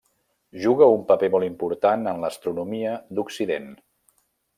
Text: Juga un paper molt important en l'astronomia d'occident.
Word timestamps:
Juga 0.61 0.85
un 0.93 1.03
paper 1.11 1.29
molt 1.35 1.47
important 1.49 2.07
en 2.13 2.23
l'astronomia 2.23 2.95
d'occident. 3.19 3.69